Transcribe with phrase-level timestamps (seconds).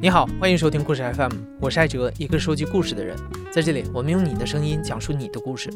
[0.00, 3.16] 你好，欢迎收听故事 FM，我是艾哲，一个收集故事的人。
[3.50, 5.68] 在这里，我们用你的声音讲述你的故事。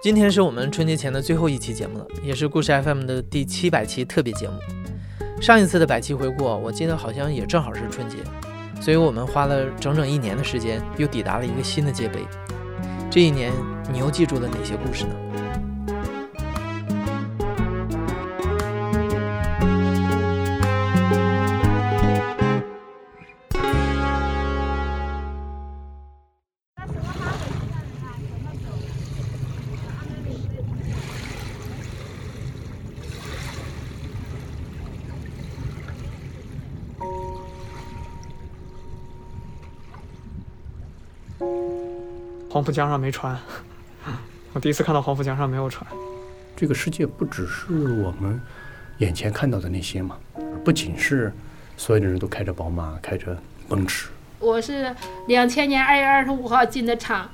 [0.00, 4.54] 今天是我们春节前的最后一期节目了，也是故事 FM 的第七百期特别节目。
[5.40, 8.18] 上一次的百期回顾，我记得好像也正好是春节，
[8.80, 12.20] 所以我们花了整整一年的时间，又抵达了一个新的界碑。
[13.10, 13.52] 这一年，
[13.92, 15.16] 你又记住了哪些故事呢？
[42.66, 43.38] 浦江上没船，
[44.52, 45.88] 我第一次看到黄浦江上没有船。
[46.56, 48.40] 这个世界不只是我们
[48.98, 50.18] 眼前看到的那些嘛，
[50.64, 51.32] 不仅是
[51.76, 54.08] 所有的人都开着宝马、开着奔驰。
[54.40, 54.92] 我是
[55.28, 57.30] 两千年二月二十五号进的厂，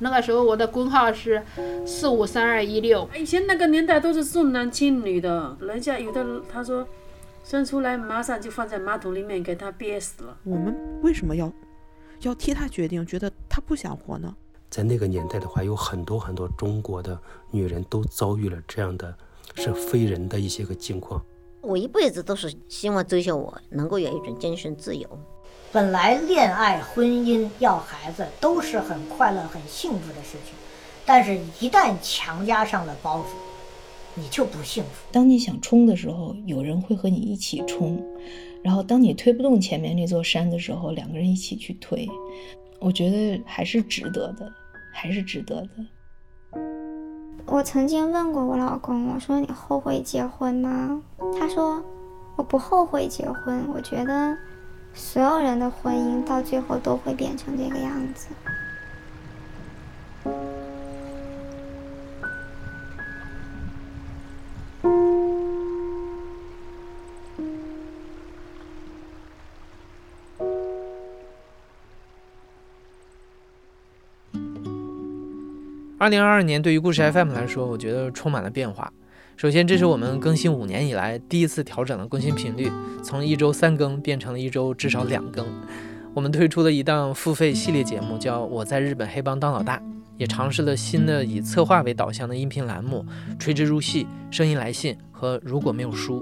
[0.00, 1.40] 那个时候我的工号是
[1.86, 3.08] 四五三二一六。
[3.16, 6.84] 以前那个年代都是重男轻女的，人家有的他说
[7.44, 10.36] 生出来马上就放在马桶里面给他憋死了。
[10.42, 11.52] 我们为什么要
[12.22, 13.06] 要替他决定？
[13.06, 14.34] 觉得他不想活呢？
[14.72, 17.18] 在那个年代的话，有很多很多中国的
[17.50, 19.14] 女人都遭遇了这样的
[19.54, 21.22] 是非人的一些个境况。
[21.60, 25.06] 我一辈子都是希望追求我能够有一种精神自由。
[25.70, 30.54] 本来恋爱、婚姻、要孩子都是很快乐、很幸福的事情，
[31.04, 33.24] 但是一旦强加上了包袱，
[34.14, 34.90] 你就不幸福。
[35.12, 37.98] 当你想冲的时候，有人会和你一起冲；
[38.62, 42.08] 然后当你推不动前面那座山的时候，两个人一起去推。
[42.80, 44.50] 我觉得还是值得的。
[44.92, 45.68] 还是值得的。
[47.46, 51.02] 我曾经问过我老公，我说你后悔结婚吗？
[51.38, 51.82] 他说
[52.36, 54.36] 我不后悔结婚，我觉得
[54.94, 58.28] 所有人的婚姻到最后都会变成这个样子。
[76.02, 78.92] 二零二二年对于故事 FM 来说，我觉得充满了变化。
[79.36, 82.68] 首先，这是我们更新五年以来第一次调整了更新频率，
[83.04, 85.46] 从一周三更变成了一周至少两更。
[86.12, 89.78] 我们推出了一档付费系列节目，叫《我在日本黑帮当老大》，
[90.16, 93.06] 也尝试了新的以策划为导向的音频栏目
[93.38, 94.04] 《垂直入戏》、
[94.36, 96.20] 声音来信和如果没有书。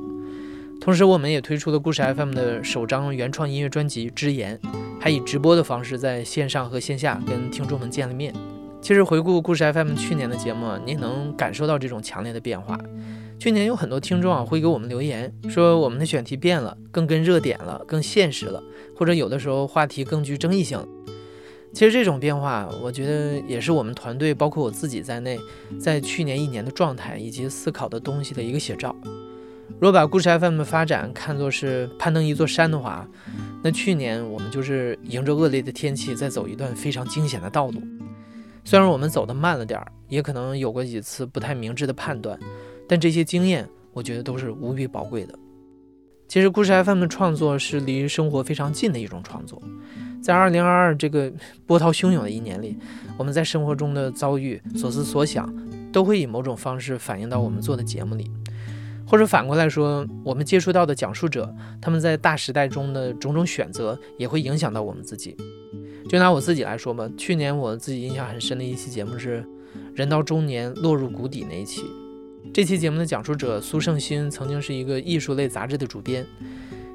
[0.78, 4.58] 同时，我们也推出了故事 FM 的首张原创音乐专辑《之言》，
[5.00, 8.34] 还以直播的方式在线上和线下跟听众们见了面。
[8.80, 12.78] 其实回顾故事 FM 去年的节目，你能感受到这种强烈的变化。
[13.38, 18.62] 去年有很多听众啊会给我们留言，说我们的选题变了，更跟热点了，更现实了，
[18.96, 20.78] 或者有的时候话题更具争议性。
[21.72, 25.38] 其实这种变化，我觉得也是我们团队，包括我自己在内，
[25.78, 28.97] 在去年一年的状态以及思考的东西的一个写照。
[29.78, 33.06] 若把故事 FM 的发展看作是攀登一座山的话，
[33.62, 37.80] 那去年我们就是迎着恶劣的天气，在走一段非常惊险的道路。
[38.65, 42.38] 虽然我们走得慢了点儿，也可能有过几次不太明智的判断，
[42.88, 45.38] 但这些经验，我觉得都是无比宝贵的。
[46.28, 49.60] 其实，故事 FM 的创作是离生活非常近的一种创作。
[50.22, 51.32] 在2022这个
[51.66, 52.76] 波涛汹涌的一年里，
[53.16, 55.53] 我们在生活中的遭遇、所思所想，
[55.91, 58.31] 都会以某种方式反映到我们做的节目里，
[59.04, 65.37] 或者反过来说，我们接触到的讲述者，他们在大时代中的种种选择，也会影响到我们自己。
[66.10, 69.41] 就拿我自己来说吧，去年我自己印象很深的一期节目是
[69.94, 71.84] 《人到中年落入谷底》那一期。
[72.53, 76.26] 这期节目的讲述者苏胜新曾经是一个艺术类杂志的主编，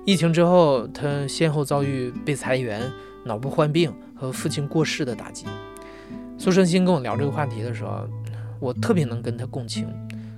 [0.05, 2.91] 疫情之后，他先后遭遇被裁员、
[3.23, 5.45] 脑部患病和父亲过世的打击。
[6.37, 8.05] 苏胜新跟我聊这个话题的时候，
[8.59, 9.87] 我特别能跟他共情，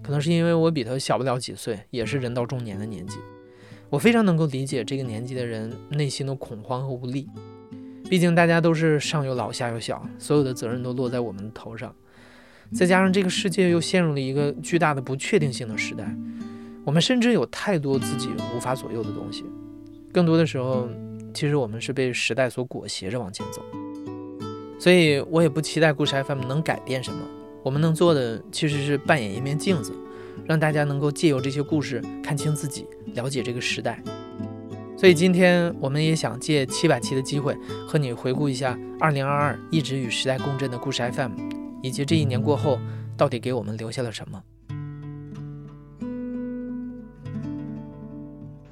[0.04, 3.18] 可能是因为我比他小不了几岁，也是人到中年的年纪，
[3.90, 7.28] 我非常能够理解这个年纪的人内心的恐慌和无力。
[8.10, 11.94] 毕竟大家都是上有老下有小，所有的责任都落在我们的头上。
[12.74, 16.14] 再加上这个世界又陷入了一个巨大的不确定性的时代，
[16.84, 19.46] 我们甚至有太多自己无法左右的东西。
[20.12, 20.90] 更多的时候，
[21.34, 23.62] 其实我们是被时代所裹挟着往前走。
[24.80, 27.20] 所以我也不期待故事 FM 能改变什么，
[27.64, 29.94] 我们能做的其实是扮演一面镜子，
[30.46, 34.02] 让大家能够借由这些故事看清自己，了解这个时代。
[34.98, 37.56] 所以今天我们也想借七百期的机会，
[37.88, 41.34] 和你回顾一下二零二二一直与时代共振的故事 FM，
[41.84, 42.80] 以及这一年过后
[43.16, 44.44] 到底给我们留下了什么。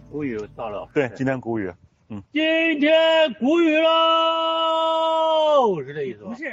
[0.10, 1.72] 谷雨到了，对，今天谷雨，
[2.10, 2.42] 嗯，今
[2.80, 6.30] 天谷雨喽，是这意思吧？
[6.30, 6.51] 不是，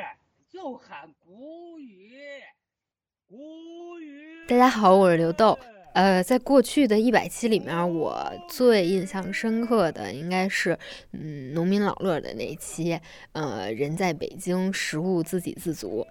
[0.51, 2.11] 就喊谷雨，
[3.27, 4.45] 谷雨。
[4.47, 5.59] 大家好，我是刘豆。
[5.95, 10.79] 呃，在过去的一百期里面，我最印象深刻的应该是，
[11.13, 12.99] 嗯，农民老乐的那期，
[13.33, 16.07] 呃，人在北京，食物自给自足。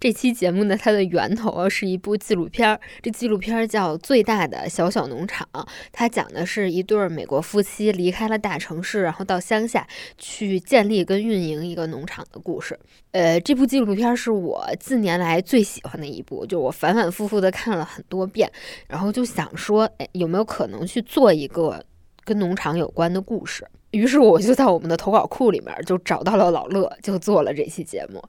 [0.00, 5.46] 这期节目呢，它的源头是一部纪录片儿，这纪录片儿叫《最大的小小农场》，
[5.92, 9.86] 它讲的是一对美国夫妻离开了大城市，然后到乡下
[10.16, 12.80] 去建立跟运营一个农场的故事。
[13.10, 18.50] 呃，这部纪录片是我近年来最喜欢的一部，就我反反复复的看了很多遍，
[18.88, 21.84] 然后就想说，哎，有没有可能去做一个
[22.24, 23.66] 跟农场有关的故事？
[23.90, 28.22] 于是我就在我们的投稿库里面就找到了老乐，就做了这期节目。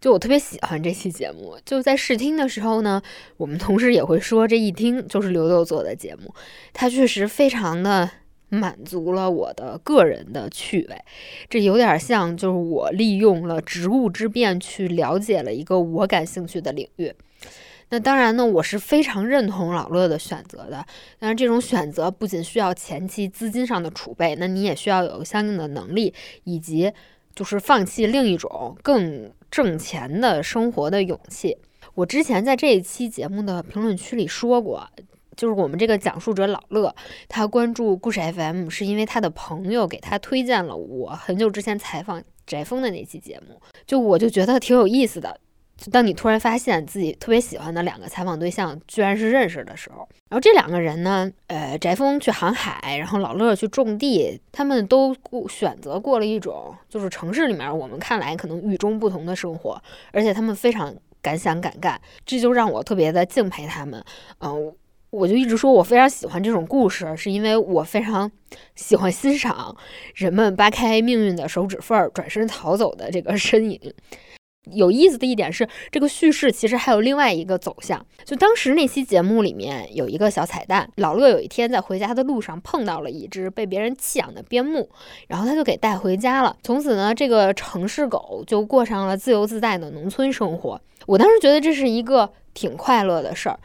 [0.00, 3.00] 就我特别喜欢这期节目，就在试听的时候呢，
[3.36, 6.34] 我们同事也会说，这一听就是刘豆做的节目。
[6.72, 8.10] 他确实非常的
[8.48, 10.96] 满足了我的个人的趣味，
[11.48, 17.12] 这有点像就是我利用了职务之便去了解了一个我感兴趣的领域。
[17.90, 20.84] 那当然呢，我是非常认同老乐的选择的。
[21.18, 26.12] 但是这种选择不仅需要前期资金上的储备，那你也需要有相应的能力，
[26.44, 26.92] 以及
[27.34, 31.56] 就是放弃另一种更挣钱的生活的勇气。
[31.94, 34.88] 我之前在这一期节目的评论区里说过，
[35.36, 36.92] 就是我们这个讲述者老乐，
[37.28, 45.38] 他关注故事 FM 是因为他的朋友给他推荐了我很久之前采访翟峰的那期节目，就我就觉得挺有意思的。
[45.76, 59.82] 就当你突然发现自己特别喜欢的两个采访对象居然是认识的时候，然后这两个人呢，呃，翟峰去航海，然后老乐去种地，他们都过选择过了一种就是城市里面我们看来可能与众不同的生活，
[60.12, 64.02] 而且他们非常敢想敢干，这就让我特别的敬佩他们。
[64.40, 64.72] 嗯，
[65.10, 68.30] 我就一直说我非常喜欢这种故事，是因为我非常
[68.76, 69.76] 喜欢欣赏
[70.14, 73.80] 人们扒开命运的手指缝儿，转身逃走的这个身影。
[74.72, 78.04] 有意思的一点是，这个叙事其实还有另外一个走向。
[78.24, 84.88] 就当时那期节目里面有一个小彩蛋，老乐有一天在回家的路上碰到了一只被别人弃养的边牧，
[85.28, 86.56] 然后他就给带回家了。
[86.62, 90.80] 从此呢，这个城市狗就过上了自由自在的农村生活。
[91.06, 93.58] 我当时觉得这是一个挺快乐的事儿。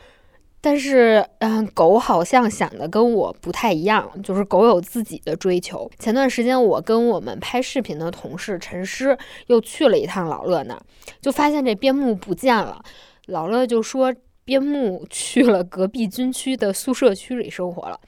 [0.62, 5.90] 但是，嗯，狗好像想的跟我不太一样，就是狗有自己的追求。
[6.00, 9.18] 前段时间，我跟我们拍视频的同事陈师
[9.48, 10.82] 又去了一趟老乐那儿，
[11.22, 12.84] 就发现这边牧不见了。
[13.28, 14.14] 老乐就说。
[14.46, 18.00] 边牧去了隔壁军区的宿舍区里生活了，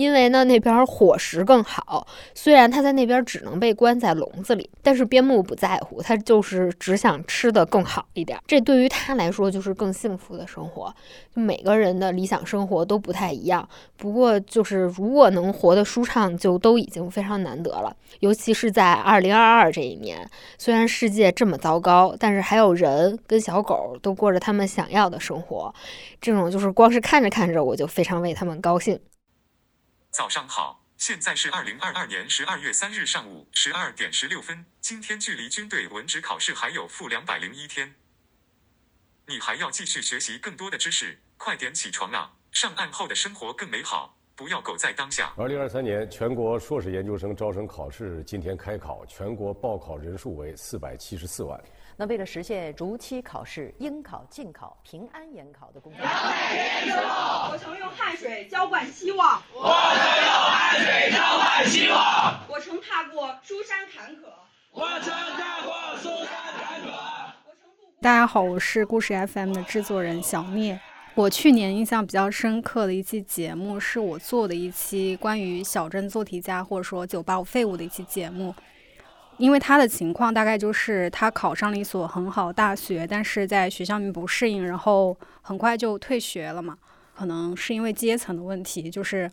[0.00, 2.06] 因为呢那边伙食更好。
[2.34, 8.38] 虽然他在那边只能被关在笼子里，但是边牧不在乎，他就是只想吃的更好一点。
[8.46, 10.94] 这对于他来说就是更幸福的生活。
[11.34, 13.68] 每个人的理想生活都不太一样，
[13.98, 17.94] 不过就是如果能活得舒畅，就都已经非常难得了。
[18.20, 20.26] 尤其是在二零二二这一年，
[20.56, 25.74] 虽然世界这么糟糕，但是还有人跟小狗都过着他们想要的生活。
[26.22, 28.98] 这种就是光是看着看着，我就非常为他们高兴。
[30.10, 34.66] 早上好，现在是二零二二年十二月三日上午十二点十六分。
[34.80, 37.94] 今天距离军队文职考试还有负两百零一天，
[39.26, 42.32] 你还要继续学习更多的知识，快点起床啊！
[42.50, 45.32] 上岸后的生活更美好，不要苟在当下。
[45.36, 51.62] 二零二三年全国硕士研究生招生考试今天开考，全国报考人数为四百七十四万。
[52.00, 64.20] 那为了实现如期考试、应考尽考、平安研考的工作，我曾用汗水浇灌希望，我曾用汗水浇灌希望，我曾踏过诸山坎坷，
[64.70, 66.86] 我曾踏过诸山坎坷。
[68.00, 70.80] 大家好，我是故事 FM 的制作人小聂。
[71.14, 78.54] 我去年印象比较深刻的一期节目，是我做的一期关于小镇做题家或者说九八五废物的一期节目。
[79.40, 86.76] 因为他的情况大概就是他考上了一所很好大学，但是在学校里面不适应，然后很快就退学了嘛。
[87.14, 89.30] 可能是因为阶层的问题，就是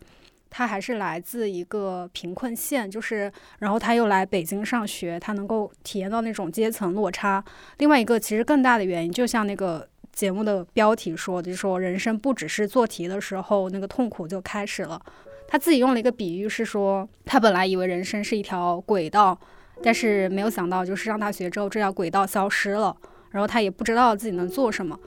[0.48, 7.44] 他还是来自一个贫困县，就是然后他又来北京上学，他能够体验到那种阶层落差。
[7.76, 14.98] 另外一个其实更大的原因，就像那个节目的标题说，就是说人生不只是做题的时候那个痛苦就开始了。
[15.46, 19.38] 他自己用了一个比喻是说，他本来以为人生是一条轨道。
[19.82, 22.96] 但是没有想到，就是上大学之后，这条轨道消失了，
[23.30, 24.98] 然后他也不知道自己能做什么。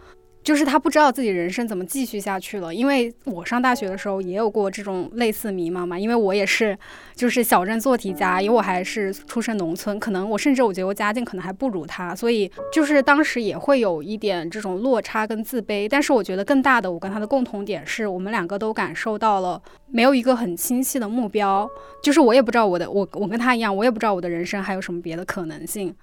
[0.44, 6.78] 就是他不知道自己人生怎么继续下去了，因为我上大学的时候也有过这种类似迷茫嘛，因为我也是
[7.14, 15.88] 就是小镇做题家，因为我还是出身农村，可能我甚至我觉得我家境可能还不如他，所以就是当时也会有一点这种落差跟自卑。
[15.88, 21.70] 但是我觉得更大的我跟他的共同点是我们两个都感受到了没有一个很清晰的目标，
[22.02, 25.96] 就是我也不知道我的我我跟他一样，我也不知道我的人生还有什么别的可能性。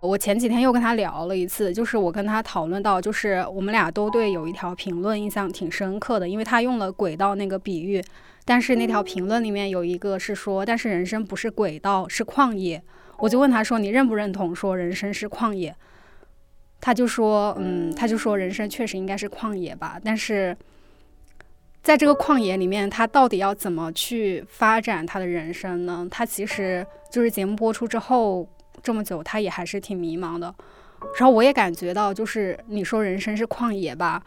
[0.00, 8.00] 我前几天又跟他聊了一次，就是我跟他讨论到，就是我们俩都对有一条评论印象挺深刻的，因为他用了轨道那个比喻，
[8.44, 12.80] 但是那条评论里面有一个是说，但是人生不是轨道，是旷野。
[13.18, 15.74] 我就问他说，你认不认同说人生是旷野？
[16.80, 20.54] 他就说，嗯，他就说人生确实应该是旷野吧，但是
[21.82, 26.06] 在这个旷野里面，他到底要怎么去发展他的人生呢？
[26.10, 28.46] 他其实就是节目播出之后。
[28.86, 30.54] 这么久，他也还是挺迷茫的。
[31.18, 34.22] 然后我也感觉到，就是你说人生是旷野吧，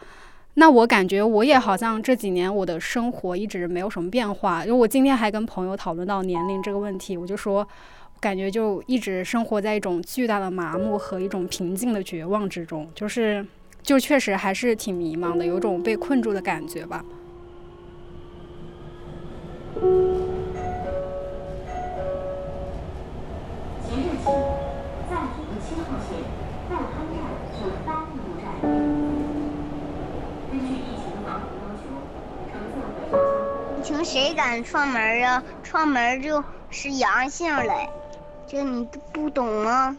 [0.54, 4.62] 那我感觉我也好像这几年我的生活一直没有什么变化。
[4.66, 7.66] 因为我今天还跟朋友讨论到年龄这个问题，我就说，
[8.20, 13.44] 感觉就一直生活在一种巨大的麻木和一种平静的绝望之中，就是，
[13.82, 17.02] 就确实还是挺迷茫的，有种被困住的感觉吧。
[34.10, 35.40] 谁敢串门啊？
[35.62, 37.88] 串门就是阳性嘞，
[38.44, 39.96] 这你不懂吗？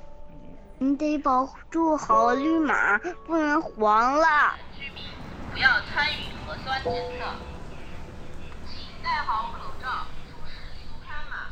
[0.79, 4.27] 你得保住好绿码，不能黄了。
[4.77, 5.05] 居民
[5.53, 7.25] 不要参与核酸检测，
[8.67, 9.87] 请戴好口罩，
[10.27, 11.47] 出示出刊码，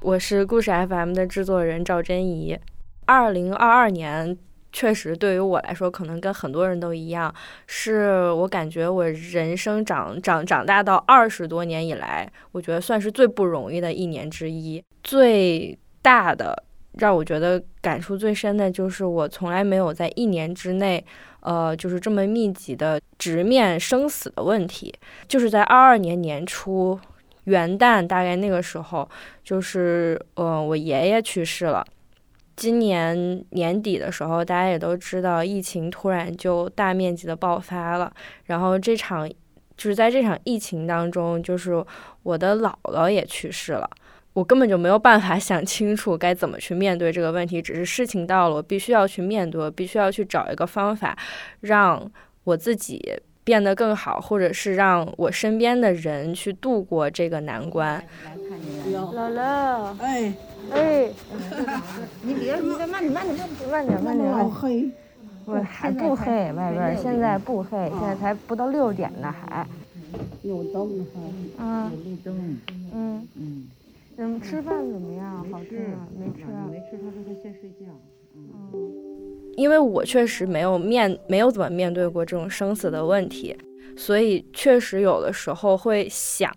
[0.00, 2.58] 我是故事 FM 的制作人赵真怡。
[3.06, 4.36] 二零二二年。
[4.72, 7.32] 确实，对于我来说，可能跟很多人都一样，
[7.66, 14.82] 是我感觉我人生长长长大到二十多年以来，我觉得算是最不容易的一年之一。
[15.02, 16.64] 最大的
[16.98, 21.04] 让我觉得感触最深的就是我从来没有在一年之内，
[21.40, 24.92] 呃，就是这么密集的直面生死的问题。
[25.28, 26.98] 就是在二二年年初
[27.44, 29.08] 元旦大概那个时候，
[29.44, 31.84] 就是呃，我爷爷去世了。
[32.56, 38.12] 今年年底的时候，大家也都知道，疫情突然就大面积的爆发了。
[38.44, 39.28] 然后这场
[39.76, 41.84] 就是在这场疫情当中，就是
[42.22, 43.88] 我的姥姥也去世了。
[44.34, 51.16] 我根本就没有办法 想清楚该怎么去面对这个问题，只是事情到了，我必须要去面对，必须要去找一个方法，
[51.60, 52.10] 让
[52.44, 58.02] 我自己变得更好，或者是让我身边的人去度过这个难关。
[58.92, 60.32] 姥姥，哎。
[60.70, 61.10] 哎，
[62.22, 63.36] 你别，你别慢点，慢点，
[63.68, 64.32] 慢点，慢点。
[64.32, 64.88] 好黑，
[65.44, 69.66] 不还不黑，外边现在不黑，现在才不到六点呢，还。
[70.42, 71.04] 有灯
[71.58, 71.90] 哈。
[71.90, 72.58] 有路灯。
[72.94, 73.68] 嗯嗯。
[74.18, 75.44] 嗯，吃饭怎么样？
[75.50, 76.06] 好吃吗？
[76.16, 76.46] 没吃。
[76.70, 77.86] 没吃，他说他先睡觉。
[78.36, 79.11] 嗯。
[79.56, 83.56] 因为我确实没有面，没有怎么面对过这种生死的问题。
[83.94, 86.50] 所以确实有的时候会想，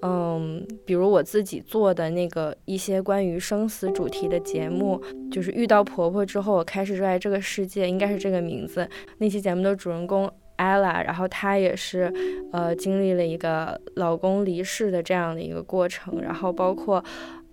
[0.00, 4.98] 嗯，比如我自己做的那个一些关于生死主题的节目，
[5.30, 8.88] 就是遇到婆婆之后，我开始热爱这个世界，应该是这个名字。
[9.18, 12.10] 那期节目的主人公 ella，然后她也是，
[12.52, 17.04] 呃，经历了一个老公离世的这样的一个过程，然后包括，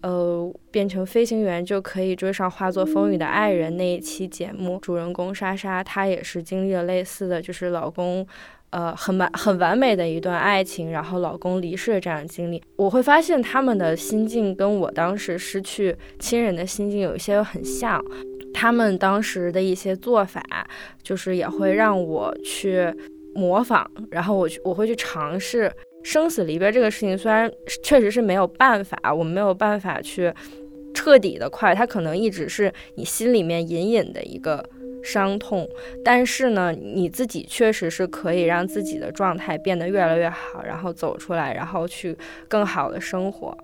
[0.01, 8.25] 呃，变成飞行员就可以追上化作风雨的爱人那一期节目，主人公莎莎她也是经历了类似的就是老公。
[8.72, 18.00] 呃，很完很完美的一段爱情，然后老公离世的这样的经历，我会发现他们的心境跟我当时失去亲人的心境有一些很像，
[18.53, 20.39] 他们当时的一些做法，
[21.01, 22.94] 就是也会让我去
[23.34, 27.51] 模仿，然后我去我会去尝试生死离别这个事情，虽然
[27.84, 30.34] 确实是没有办法，我们没有办法去
[30.94, 34.70] 彻底的快，它可能一直是你心里面隐隐的一个。
[35.01, 35.65] 伤痛，
[36.03, 42.18] 但是呢，你自己确实是可以让自己的状态变得越来越好，然后走出来，然后去
[42.50, 43.58] 更好的生活。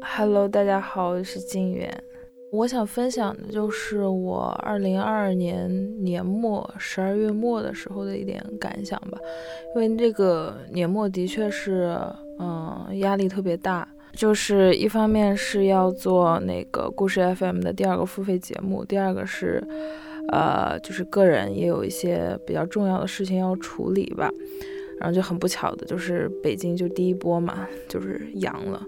[0.00, 1.92] Hello，大家好，我是金源。
[2.56, 5.68] 我想分享的就是我二零二二年
[6.02, 9.18] 年末十二月末的时候的一点感想吧，
[9.74, 11.98] 因为这个年末的确是。
[12.38, 19.66] 嗯，压力特别大，就是一方面是要做那个故事 FM 的第二个付费节目，第二个是，
[20.30, 24.30] 呃，就是个人也有一些比较重要的事情要处理吧。
[25.00, 28.84] 然后就很不巧的就是北京就第一波嘛，就是阳了。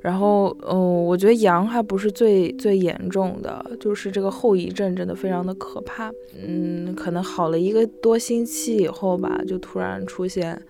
[0.00, 6.08] 然后，嗯，我觉得阳还不是最最严重的，就是这个后遗症真的非常的可怕。
[6.40, 10.60] 嗯，可能好了一个多星期以后吧，就突然出现，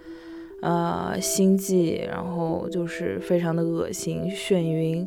[0.63, 5.07] 呃，心悸，然后就是非常的恶心、眩晕，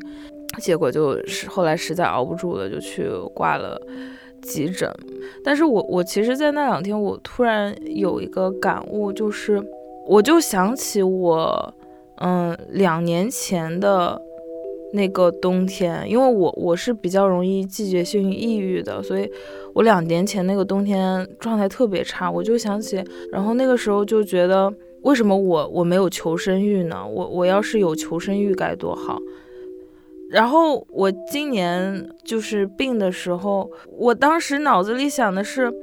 [0.59, 3.81] 结果就是后来实在熬不住了，就去挂了
[4.43, 4.87] 急诊。
[5.43, 9.59] 但是我我其实，在那两天，我突然有一个感悟，就是
[10.05, 11.73] 我就想起我。
[12.23, 14.21] 嗯，两年前的
[14.93, 19.27] 那个冬天，因为我我是比较容易季节性抑郁的，所以
[19.73, 22.29] 我两年前那个冬天状态特别差。
[22.29, 27.03] 我就想起，然后那个时候就觉得，为什么我我没有求生欲呢？
[27.07, 29.19] 我我要是有求生欲该多好。
[30.29, 35.73] 然后我今年就是病的时候，我当时脑子里想的是。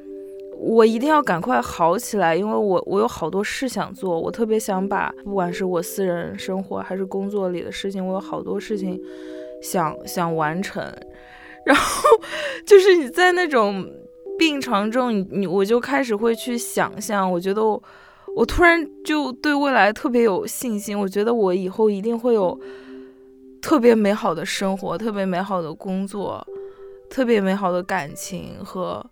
[0.61, 9.01] 我一定要赶快好起来，因为我我有好多事想做，我特别想把不管是我私人生活还是工作里的事情，我有好多事情
[9.63, 10.83] 想想完成。
[11.65, 12.09] 然后
[12.67, 13.89] 就是你在那种
[14.37, 17.81] 病床中，你你我就开始会去想象，我觉得我
[18.35, 22.59] 我突然就对未来特别有信心，我觉得我以后一定会有
[23.63, 26.45] 特别美好的生活，特别美好的工作，
[27.09, 29.05] 特别美好的感情和。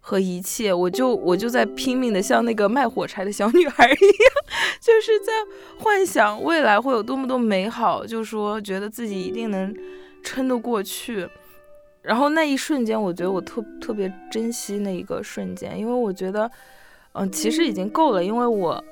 [0.00, 4.32] 和一切，我就我就在拼命的像那个卖火柴的小女孩一样，
[4.80, 5.32] 就是在
[5.78, 9.74] 幻想未来会有多么多美好，就说觉得自己一定能
[10.22, 11.28] 撑得过去。
[12.02, 16.50] 然后那一瞬间，我觉得我特特别珍惜那一个瞬间，因为我觉得，
[17.12, 18.82] 嗯，其实已经够了，因为我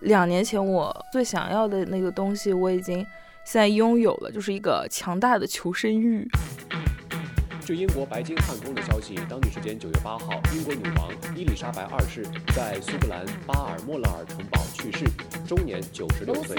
[0.00, 3.06] 两年前我最想要的那个东西，我已经
[3.44, 6.26] 现在拥有了，就是一个强大的求生欲。
[7.64, 15.06] 据英国白金汉宫的消息，当地时间九月八号，英国女王伊丽莎白二世在苏格兰巴尔莫勒尔城堡去世，
[15.46, 16.56] 终年九十六岁。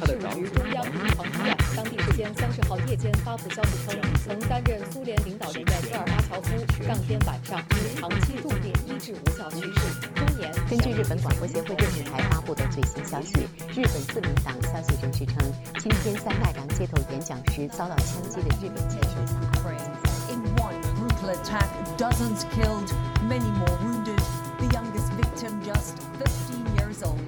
[0.00, 0.40] 她的长子。
[0.40, 6.56] 于中央银行医院，当地时间三十号夜间发布消息称，曾担任苏联领导人的戈尔巴乔夫
[6.88, 9.80] 当天晚上因长期入殓医治无效去世，
[10.14, 10.50] 终年。
[10.70, 13.32] 根据日本广播协会电视台发布的最新消息，
[13.74, 15.36] 日本自民党消息人士称，
[15.78, 20.05] 今天在奈良街头演讲时遭到枪击的日本前首相。
[21.46, 22.92] Attack, dozens killed,
[23.28, 24.20] many more wounded.
[24.58, 27.20] The youngest victim just 15 years old.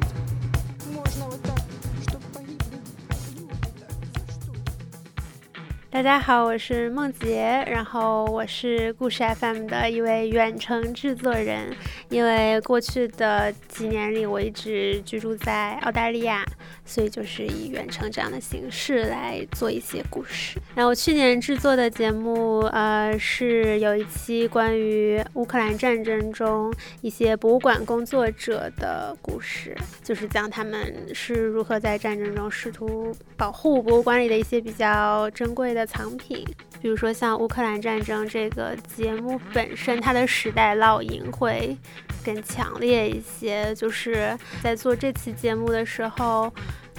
[5.90, 11.75] 大家好，我是梦洁，然后我是故事 FM 的一位远程制作人。
[12.09, 16.44] 因为过去的几年里，我一直居住在澳大利亚。
[16.85, 20.59] 所以就是以远程这样的形式来做一些故事。
[20.75, 36.47] 然后去年制作的节目，呃，是有一期关于乌克兰战争中一些博物馆工作者的故事，就是讲他们是如何在战争中试图保护博物馆里的一些比较珍贵的藏品。
[36.81, 41.77] 比如说像乌克兰战争这个节目本身，它的时代烙印会
[42.25, 43.75] 更强烈一些。
[43.75, 46.53] 就是在做这期节目的时候。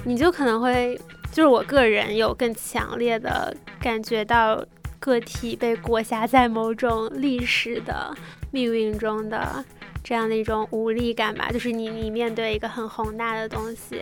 [0.05, 0.97] 你就可能会，
[1.29, 4.65] 就是我个人有更强烈的感觉到
[4.97, 8.15] 个体被裹挟在某种历史的
[8.49, 9.61] 命运中的
[10.01, 11.49] 这样的一种无力感吧。
[11.51, 14.01] 就是你你面对一个很宏大的东西，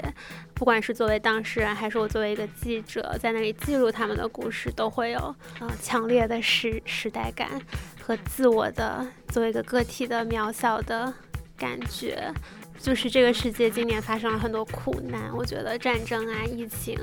[0.58, 7.62] 不管是作为当事人，还是我作为一个记者，在那里记录他们的故事，都会有呃强烈的时时代感
[8.02, 11.14] 和自我的作为一个个体的渺小的
[11.56, 12.34] 感觉。
[12.80, 16.96] 就是这个世界今年发生了很多苦难，我觉得战争啊、疫情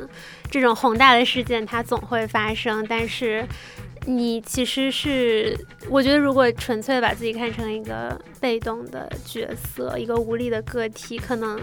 [0.50, 3.44] 这种宏大的事件它总会发生，但是
[4.06, 11.58] 你其实是，我觉得如果纯粹把自己看成一个被动的角色，一个无力的个体，可能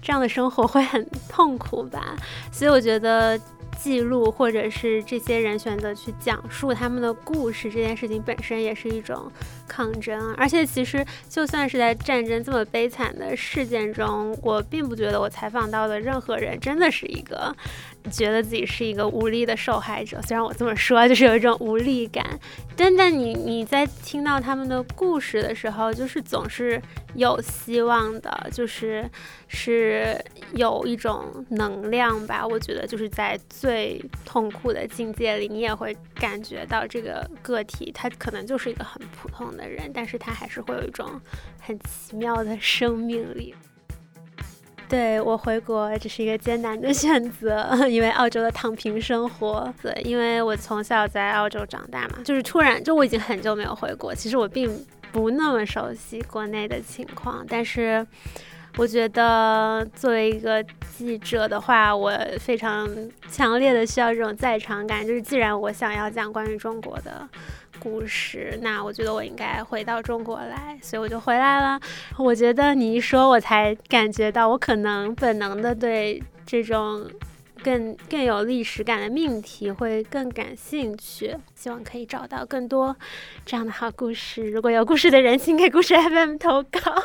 [0.00, 2.16] 这样的生活会很痛苦吧。
[2.50, 3.38] 所以我觉得。
[3.78, 9.32] 记录，或者是这些人选择去讲述他们的故事，这件事情本身也是一种
[9.72, 10.34] 抗争。
[10.34, 17.54] 而且，其实就算是在战争这么悲惨的事件中，我并不觉得我采访到的任何人真的是一个。
[18.10, 22.36] 觉得自己是一个无力的受害者，虽然我这么说，就是有一种无力感。
[22.76, 26.82] 但但你你在听到他们的故事的时候，就是总是
[27.14, 29.08] 有希望的，就是
[29.46, 30.20] 是
[30.54, 32.44] 有一种能量吧。
[32.44, 41.20] 我觉得就是在最痛苦的境界里，你也会感觉到这个个体他可能就是一个很普通的的人，但是他还是会有一种
[41.60, 43.54] 很奇妙的生命力。
[44.88, 49.72] 对我回国这是一个艰难的选择， 因为澳洲的躺平生活。
[49.80, 58.06] 对，因为我从小在澳洲长大嘛，就是突然就我已经很久没有回国，其实我并不那么熟悉国内的情况，但是
[58.76, 60.62] 我觉得作为一个
[60.96, 62.86] 记者的话，我非常
[63.30, 65.06] 强烈的需要这种在场感。
[65.06, 67.26] 就是既然我想要讲关于中国的
[67.82, 71.80] 故事，那我觉得我应该回到中国来，所以我就回来了。
[72.16, 77.04] 我觉得你一说，我才感觉到我可能本能的对这种
[77.64, 81.36] 更更有历史感的命题会更感兴趣。
[81.56, 82.96] 希望可以找到更多
[83.44, 84.48] 这样的好故事。
[84.48, 87.02] 如果有故事的人，请给故事 FM 投稿。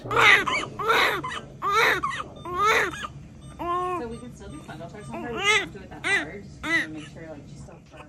[0.00, 0.08] So
[4.08, 4.62] we can still do.
[4.66, 5.34] I'll try some hard.
[5.34, 6.44] Don't do it that hard.
[6.62, 8.06] Just make sure like she's still firm.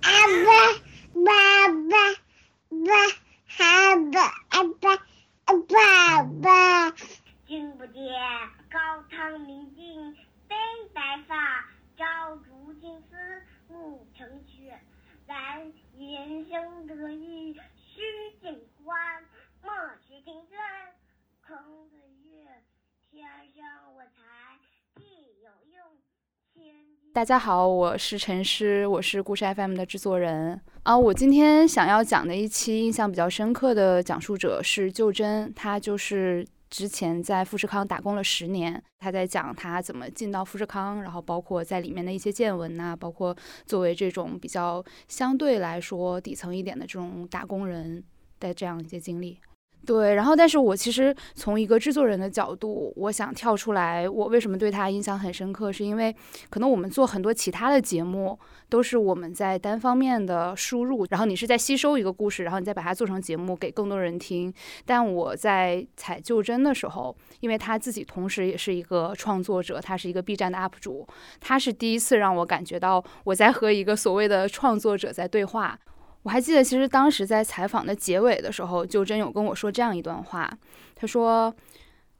[27.14, 30.96] 大家好，我是陈诗，我是故事 FM 的制作人啊。
[30.96, 48.02] 我今天想要讲的一期印象比较深刻的讲述者是旧真，他就是之前在富士康打工了十年，他在讲他怎么进到富士康，然后包括在里面的一些见闻呐、包括作为这种比较相对来说底层一点的这种打工人
[48.40, 49.38] 的这样一些经历。
[49.84, 56.14] 对，然后但是我其实从一个制作人的角度，我想跳出来，我为什么对他印象很深刻，是因为
[56.48, 64.54] 可能我们做很多其他的节目，都是我们在单方面的输入，然后你是在吸收一个故事，然后你再把它做成节目给更多人听。
[64.86, 71.04] 但我在采旧真的时候，因为他自己同时也是一个创作者，他是一个 B 站的 UP 主，
[71.40, 75.76] 他是第一次让我感觉到我在和一个所谓的创作者在对话。
[76.22, 80.48] 我还记得，其实当时在采访的结尾的时候，就真有跟我说这样一段话。
[80.94, 81.52] 他说：“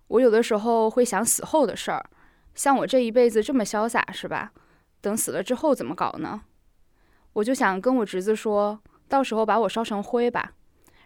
[0.08, 2.04] 我有的时候会想死后的事儿，
[2.54, 4.52] 像我这一辈子这么潇洒，是吧？
[5.00, 6.42] 等死了之后怎么搞呢？
[7.34, 10.52] 我就想跟我侄子说，到时候把我烧成灰吧，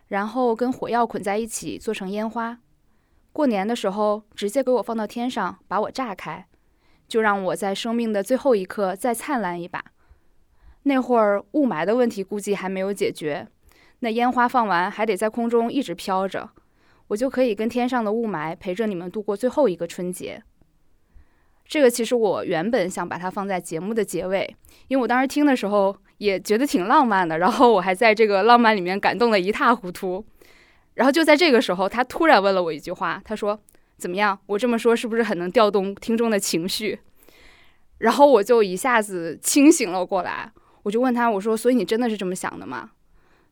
[0.08, 2.58] 然后跟火药捆在一起做成烟花，
[3.32, 6.46] 过年的时候直接给我放到天上，把我炸开，
[7.06, 9.84] 就让我在生命的最后一刻再灿烂一把。”
[10.88, 13.48] 那会儿雾霾的问题估计还没有解决，
[13.98, 16.48] 那烟花放完还得在空中一直飘着，
[17.08, 20.44] 我就可以跟天上的雾霾陪着你们度过最后一个春节。
[21.64, 24.54] 这个其实我原本想把它放在节目的结尾，
[24.86, 30.24] 因为我当时听的时候也觉得挺浪漫的，然后我还在这个浪漫里面感动得一塌糊涂。
[30.94, 33.60] 然后就在这个时候，他突然问了我一句话，他说
[33.98, 34.38] ：“怎么样？
[34.46, 37.00] 我这么说是不是很能调动听众的情绪？”
[37.98, 40.52] 然后我就一下子清醒了过来。
[40.86, 42.92] 我就问他，我说：“所以你真的是这么想的吗？”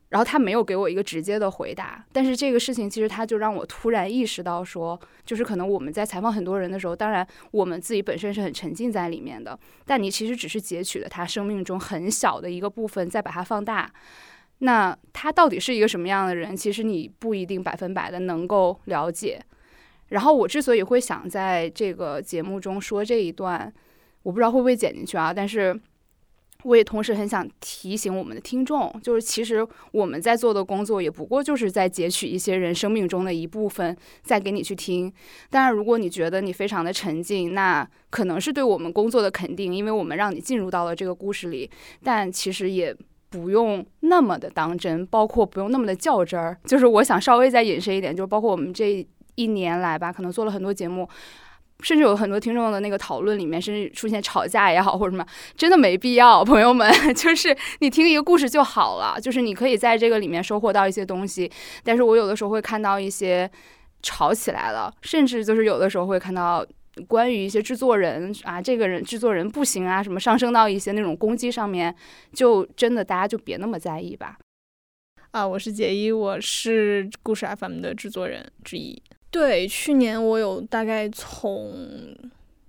[0.07, 2.05] 然后他没有给我一个直接的回答。
[2.13, 13.91] 但是这个事情其实他就让我突然意识到，说就是可能我们在采访很多人的时候，当然我们自己本身是很沉浸在里面的，但你其实只是截取了他生命中很小的一个部分，再把它放大。
[14.59, 19.43] 那他到底是一个什么样的人，其实你不一定百分百的能够了解。
[20.07, 23.73] 然后我之所以会想在这个节目中说这一段，
[24.23, 25.77] 我不知道会不会剪进去啊，但是。
[26.65, 35.13] 我也同时很想提醒我们的听众，就是其实我们在做的工作也不过就是在截取一些人生命中的一部分，再给你去听。
[35.51, 41.69] 当然，如果你觉得你非常的沉浸，那可能是对我们工作的肯定，因为我们让你进入到了这个故事里。
[42.03, 42.95] 但其实也
[43.29, 46.57] 不用那么的当真，包括不用那么的较真儿。
[46.65, 51.07] 就是我想稍微再引申一点，就是包括我们这一年来吧，可能做了很多节目。
[51.81, 61.51] 甚至有很多听众的那个讨论里面，甚至出现吵架也好，或者什么，真的没必要，朋友们， 就是你听一个故事就好了，就是你可以在这个里面收获到一些东西。
[61.83, 63.49] 但是我有的时候会看到一些
[64.01, 66.65] 吵起来了，甚至就是有的时候会看到
[67.07, 71.93] 关于一些制作人啊，这个人制作人不行啊，什么上升到一些那种攻击上面，
[72.33, 74.37] 就真的大家就别那么在意吧。
[75.31, 79.01] 啊，我是杰一，我是故事 FM 的制作人之一。
[79.35, 82.15] 对，去年我有大概从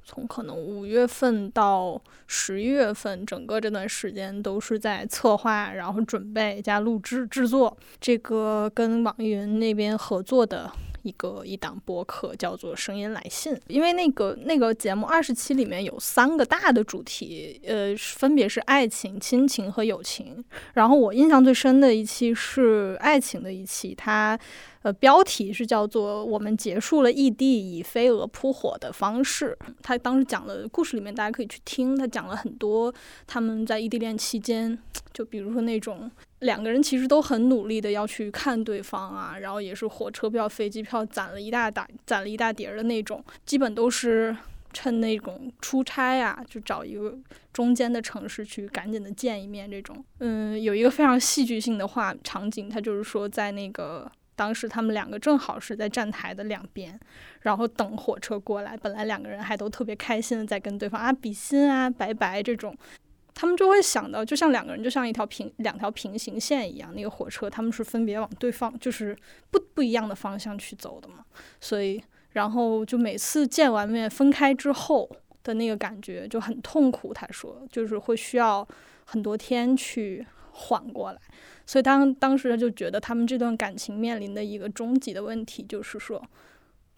[0.04, 7.76] 从可能五月份到十一月份，整个这段时间都是在策划，然后准备加录制制作。
[8.00, 10.68] 这个跟网易云那边合作的
[11.06, 13.54] 一个一档播客，叫做《声音来信》。
[13.68, 20.44] 因为那个那个节目二十期里面有三个大的主题，呃，分别是爱情、亲情和友情。
[20.74, 24.38] 然后我印象最深的一期是爱情的一期，它。
[24.82, 29.58] 呃，标题是叫做“我们结束了异地以飞蛾扑火的方式”。
[29.82, 31.96] 他当时讲的故事里面，大家可以去听。
[31.98, 32.94] 他讲了很多
[33.26, 34.78] 他们在异地恋期间，
[35.12, 36.08] 就比如说那种
[36.40, 44.36] 两个人其实都很努力的要去看对方啊，然后也是火车票、飞机票攒了一大打攒了一大叠的那种，基本都是
[44.72, 47.16] 趁那种出差啊，就找一个
[47.52, 49.70] 中间的城市去赶紧的见一面。
[49.70, 54.10] 这种，嗯，有一个非常戏剧性的画场景，他就是说在那个。
[54.38, 57.00] 当时他们两个正好是在站台的两边，
[57.40, 58.76] 然后等火车过来。
[58.76, 62.76] 本来两个人还都特别开心的在跟对方啊比心啊拜拜这种，
[63.38, 69.14] 他们就会想到，就像两个人就像一条平两条平行线一样，那个火车他们是分别往对方就是
[69.50, 71.22] 不不一样的方向去走的嘛。
[71.60, 75.06] 所以，然后就每次见完面分开之后
[75.44, 77.12] 的那个感觉就很痛苦。
[77.12, 78.66] 他说，就是会需要
[79.04, 81.20] 很多天去缓过来。
[81.66, 86.26] 所以当当时他就觉得他们这段感情面临的一个终极的问题，就是说，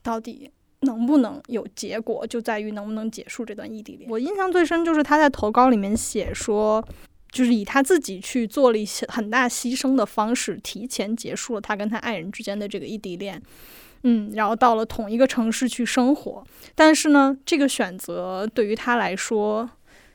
[0.05, 0.48] 到底
[0.81, 4.11] 能不能有结果，就在于能不能结束这段异地恋。
[4.11, 6.87] 我印象最深就是他在投稿里面写说，
[7.31, 13.43] 就是以他自己去做了一些很大牺牲的方式，提前结束了他跟他爱人之间的这个异地恋，
[14.03, 16.45] 嗯，然后到了同一个城市去生活。
[16.75, 19.71] 但是呢，这个选择对于他来说。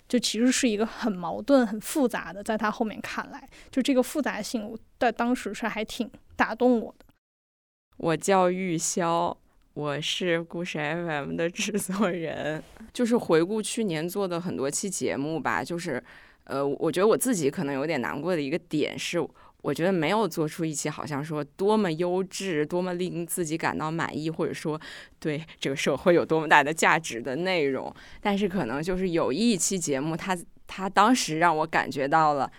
[0.06, 7.06] 就其实是一个很矛盾、很复杂的，在他后面看来，就这个复杂性，在当时是还挺打动我的。
[7.98, 9.36] 我叫玉潇，
[9.74, 12.64] 我是故事 FM 的制作人。
[12.94, 16.04] 就是回顾去年做的很多期节目吧，就是，
[16.44, 19.26] 呃，我觉得我自己可能有点难过的一个点是。
[19.64, 24.80] 我觉得没有做出一期好像说多么优质、多么令自己感到满意，或者说
[25.20, 32.52] 对这个社会有多么大的价值的内容，但是可能就是有一期节目，它它当时让我感觉到了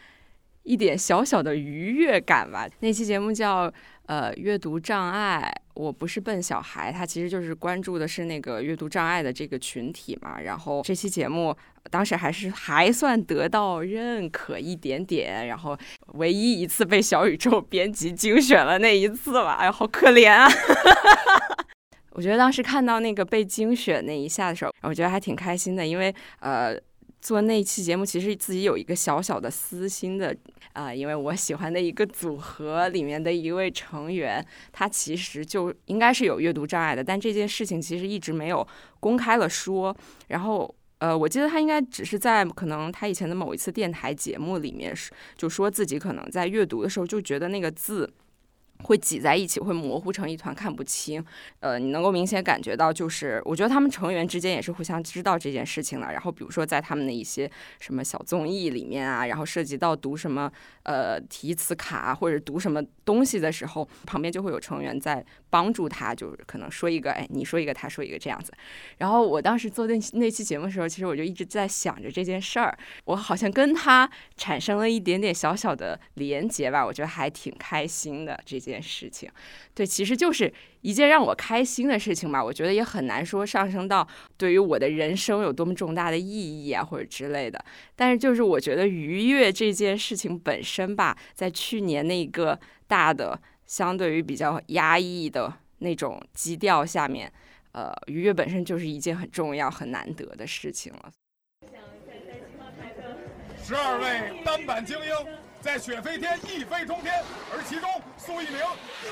[0.62, 2.66] 一点小小的愉悦感吧。
[2.80, 3.72] 那期节目叫。
[4.06, 10.40] 呃，阅读障碍，我不是笨小孩，他其实就是关注的是那个阅读障碍的这个群体嘛。
[10.40, 11.54] 然后这期节目
[11.90, 15.76] 当时还是还算得到认可一点点，然后
[16.14, 20.48] 唯一一次被小宇宙编辑精选了那一次吧，哎呀，好可怜啊！
[22.12, 26.78] 我觉得当时看到那个被精选那一下的时候，我觉得还挺开心的，因为呃。
[27.24, 30.36] 做那期节目，其实自己有一个小小的私心的
[30.74, 38.68] 啊，因为我喜欢的一个组合里面的一位成员，他其实就应该是有阅读障碍的，但这件事情其实一直没有
[39.00, 39.96] 公开了说。
[40.28, 48.12] 然后，呃，我记得他应该只是在可能他以前的某一次电台节目里面是就说自己可能在阅读的时候就觉得那个字。
[48.82, 51.24] 会挤在一起，会模糊成一团，看不清。
[51.60, 56.12] 呃，你能够明显感觉到，就是我觉得他们成员之间也是互相知道这件事情的。
[56.12, 60.50] 然后，比如说在他们的一些什么小综艺里面啊，然后涉及到读什么
[60.82, 68.52] 呃题词卡或者读什么东西的时候，旁边就会有成员在帮助他，就是可能说一个，哎，你说一个，他说一个这样子。
[68.98, 78.63] 然后我当时做那那期节目的时候，其实我就一直在想着这件事儿，我好像跟他产生了一点点小小的连结吧，我觉得还挺开心的这。
[78.64, 79.30] 件事情，
[79.74, 82.42] 对，其实就是一件让我开心的事情吧。
[82.42, 87.62] 我觉得也很难说上升到对于我的人生有多么重大的意义啊，或者之类的。
[87.94, 97.32] 但是就是我觉得愉悦这件事情本身吧，在去年那个大的相对于比较压抑的那种基调下面，
[97.72, 101.12] 呃，愉悦本身就是一件很重要、很难得的事情了。
[103.62, 105.43] 十二位单板精英。
[105.64, 108.60] 在雪飞天一飞冲天，而其中苏翊鸣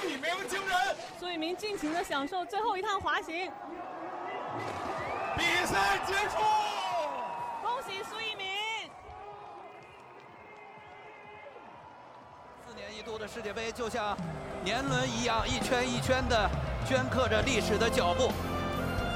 [0.05, 0.77] 一鸣惊人。
[1.19, 3.51] 苏翊鸣尽情的享受最后一趟滑行。
[5.35, 6.37] 比赛结束，
[7.63, 8.47] 恭喜苏翊鸣！
[12.69, 14.15] 四年一度的世界杯就像
[14.63, 16.51] 年轮一样，一圈一圈的
[16.87, 18.31] 镌刻着历史的脚步，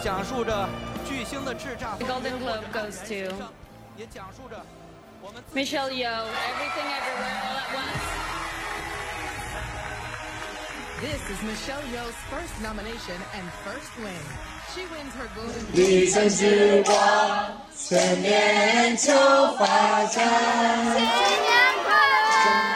[0.03, 0.67] 讲述着
[1.07, 1.99] 巨星的叱咤。
[1.99, 3.37] Golden Globe goes to，
[3.95, 4.57] 也讲述着。
[5.54, 8.04] Michelle Yeoh, Everything Everywhere All at Once.
[11.02, 14.24] This is Michelle Yeoh's first nomination and first win.
[14.74, 19.12] She wins her Golden 一城之光，千年秋
[19.58, 20.16] 华展。
[20.94, 21.52] 新年
[21.84, 22.75] 快乐！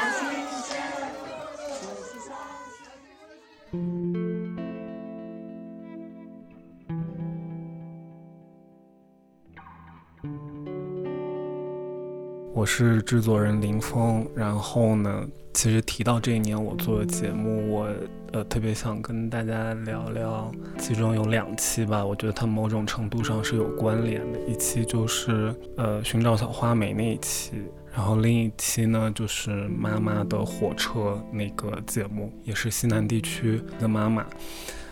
[12.60, 17.88] 我是制作人林峰，然后呢，其实提到这一年我做的节目，我
[18.32, 27.52] 呃特别想跟大家聊聊，其中有两期吧，我觉得它某种程度上是有关联的，一期就是呃寻找小花梅那一期，
[27.94, 34.26] 然后另一期呢，就是妈妈的火车那个节目，也是西南地区的妈妈，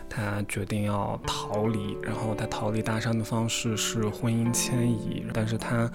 [0.08, 5.90] 她决定要逃离，然后她逃离大山的方式是婚姻迁移，但是她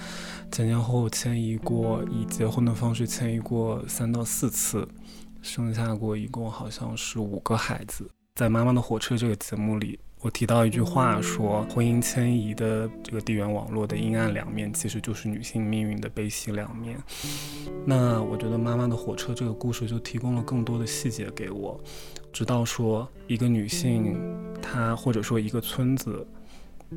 [0.51, 4.87] 前前后后迁移过，以结婚的方式迁移过三到四次，
[5.41, 8.09] 生下过一共好像是五个孩子。
[8.35, 9.99] 在《妈妈的火车》这个节目里。
[10.21, 16.97] 我提到一句话，说婚姻迁移的这个地缘网络的阴暗两面，其实就是女性命运的悲喜两面。
[17.85, 21.77] 那我觉得《妈妈的火车》这个故事就提供了更多的细节给我，
[22.33, 24.17] 直到说一个女性，
[24.61, 26.27] 她或者说一个村子，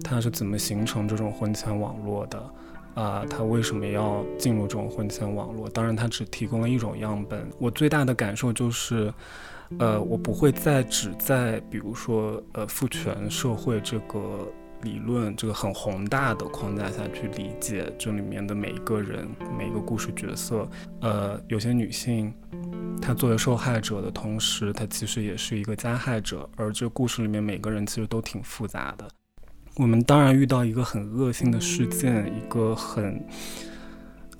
[0.02, 2.50] 她是怎么形成这种婚前网络的，
[2.94, 5.68] 啊，她为什么要进入这种婚前网络？
[5.68, 7.46] 当然，她只提供了一种样本。
[7.58, 9.14] 我最大的感受就是。
[9.80, 14.46] 呃，我不会再只在比如说呃父权社会这个
[14.86, 19.26] 理论这个很宏大的框架下去理解这里面的每一个人
[19.58, 20.68] 每一个故事角色。
[21.00, 22.32] 呃，有些女性
[23.02, 29.08] 她作为受害者的同时，她其实也是一个加害者，而这故事里面每个人其实都挺复杂的。
[29.76, 33.20] 我们当然遇到一个很恶性的事件，一个很。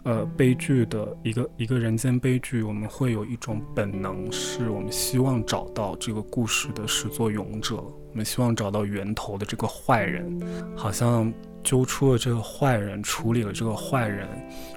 [0.05, 7.83] 呃，悲剧的一个一个人间悲剧，我们会有一种本能，是我们希望找到这个故事的始作俑者，
[8.17, 10.41] 我们希望找到源头的这个坏人，
[10.75, 11.31] 好像
[11.63, 14.27] 揪出了这个坏人，处理了这个坏人，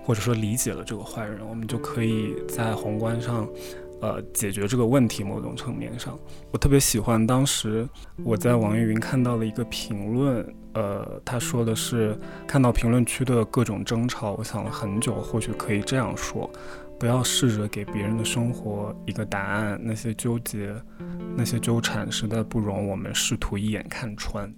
[0.03, 3.47] 或者说理解了这个坏人，我们就可以在宏观上。
[4.01, 6.17] 呃，解决这个问题，某种层面上，
[6.51, 7.87] 我特别喜欢当时
[8.23, 16.49] 我在网易云看到了一个评论，呃，他说的是看到评论区的各种争吵，我想了很久，或许可以这样说：
[16.99, 20.75] 不要试着给别人的生活一个答案，那些纠结，
[21.37, 24.53] 那些纠缠，实在不容我们试图一眼看穿。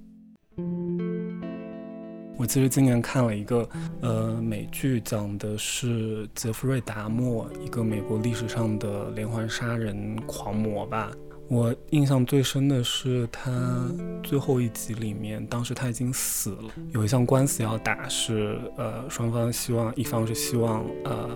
[2.38, 3.69] 我其实今年看了一个
[4.01, 11.12] 呃美剧，讲的是杰弗瑞·达莫，一个美国历史上的连环杀人狂魔吧。
[11.47, 13.88] 我印象最深的是他
[14.23, 21.30] 最后一集里面，当时他已经死了，有一项官司要打，是呃双方希望一方是希望呃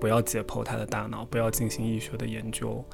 [0.00, 2.84] 不要解剖他的大脑，不要进行医学的研究，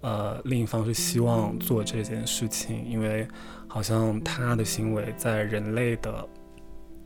[0.00, 3.26] 呃另一方是希望做这件事情，因为
[3.66, 6.28] 好像他的行为在人类的。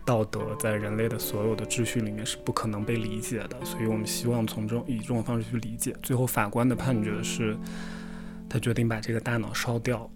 [0.03, 5.95] 道德在人类的所有的秩序里面是不可能被理解的，所以我们希望从中以这种方式去理解。
[6.03, 7.57] 最后法官的判决是，
[8.49, 10.11] 他决定把这个大脑烧掉。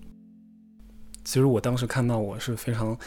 [1.23, 2.99] 其实我当时看到我是非常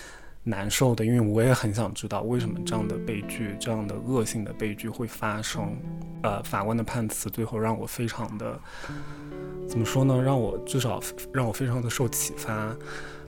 [0.47, 5.75] 难受的，因为我也很想知道为什么这样的悲剧、这样的恶性的悲剧会发生。
[6.23, 8.59] 呃，法官的判词最后让我非常的
[9.67, 10.19] 怎么说呢？
[10.21, 10.99] 让我至少
[11.31, 12.75] 让我非常的受启发。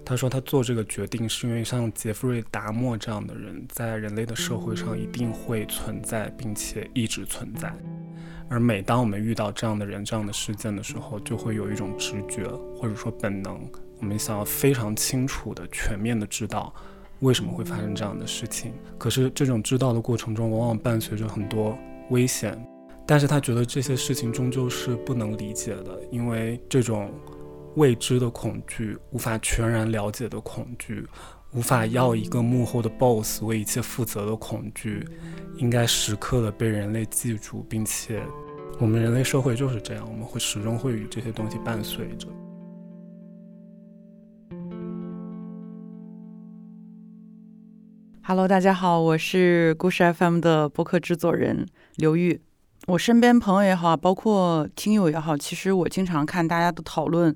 [0.04, 7.72] 他说，他做这个决定是因为像杰弗瑞·达莫这样的人在人类的社会上一定会存在，并且一直存在。
[8.50, 13.62] 而每当我们遇到这样的人、这样的事件的时候，就会有一种直觉或者说本能，
[14.00, 16.74] 我们想要非常清楚的、全面的知道
[17.22, 18.74] 为什么会发生这样的事情。
[18.98, 21.78] 可是这种知道的过程中，往往伴随着很多
[22.10, 22.58] 危险。
[23.06, 27.12] 但是他觉得这些事情终究是不能理解的，因为这种。
[27.76, 31.06] 未知的恐惧，无法全然了解的恐惧，
[31.54, 35.08] 无法要一个幕后的 BOSS 为一切负责的恐惧，
[35.58, 38.22] 应该时刻的被人类记住，并且，
[38.80, 42.28] 我们人类社会就是这样，我们会始终会与这些东西伴随着。
[48.30, 51.66] Hello，大家好，我是故事 FM 的播客制作人
[51.96, 52.40] 刘玉。
[52.86, 57.36] 我身边朋友也好，包括听友也好，其实我经常看大家的讨论。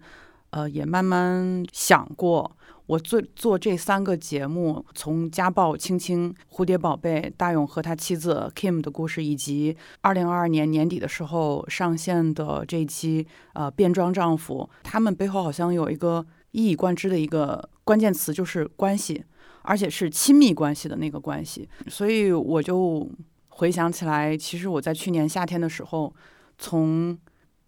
[0.51, 19.23] 呃，也慢慢想过，我做做这三个节目，从家暴、青青、蝴蝶宝贝、大勇和他妻子 Kim 的故事，以及二零二二年年底的时候上线的这一期呃变装丈夫，他们背后好像有一个一以贯之的一个关键词，就是关系，
[19.63, 21.67] 而且是亲密关系的那个关系。
[21.88, 23.10] 所以我就
[23.49, 26.13] 回想起来，其实我在去年夏天的时候，
[26.58, 27.17] 从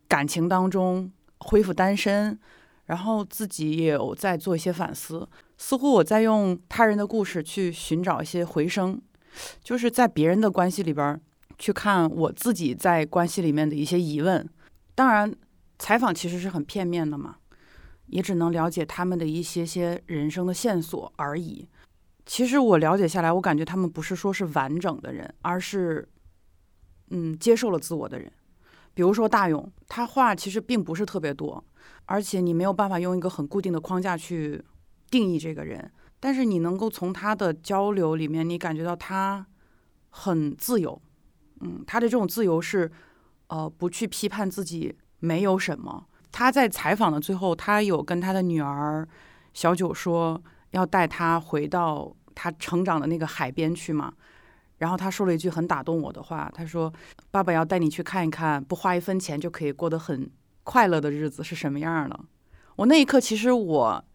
[0.08, 2.40] 感情当中恢复单身。
[2.86, 5.28] 然后自己也有在做一些反思，
[5.58, 9.02] 似乎我在用他人的故事去寻找一些回声，
[9.64, 11.20] 就是在别人的关系里边
[11.58, 14.48] 去看我自己在关系里面的一些疑问。
[14.94, 15.34] 当然，
[15.80, 17.38] 采访其实是很片面的嘛，
[18.06, 21.68] 也只能了解他们的一些些人生的线索而已。
[22.26, 26.08] 其实我了解下来，我感觉他们不是说是完整的人，而是
[27.10, 28.32] 嗯接受了自我的人。
[28.94, 31.64] 比如说大勇，他话其实并不是特别多。
[32.08, 34.64] 而且你没有办法用一个很固定的框架去
[35.10, 39.46] 定义这个人，但是你能够从他的交流里面，你感觉到他
[40.10, 41.02] 很自由，
[41.62, 42.92] 嗯，他的这种自由是，
[43.48, 46.06] 呃，不去批判自己没有什么。
[46.32, 49.08] 他在采访的最后，他有跟他的女儿
[49.54, 50.40] 小九说，
[50.72, 54.14] 要带他回到他成长的那个海边去嘛。
[54.78, 56.94] 然后他说了一句很打动我的话，他说
[57.32, 60.30] ：“爸爸要带你去看一看，不花一分钱就可以过得很
[60.64, 62.20] 快乐的日子是什么样的。”
[62.76, 64.06] 我那一刻其实我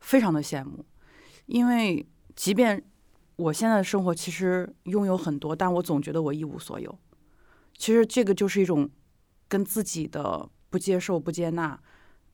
[0.00, 0.84] 非常的羡慕，
[1.46, 2.06] 因为
[2.36, 2.84] 即便
[3.36, 6.98] 我现在的生活其实拥有很多，但我总觉得我一无所有。
[7.78, 8.90] 其实这个就是一种
[9.48, 11.80] 跟自己的不接受、不接纳，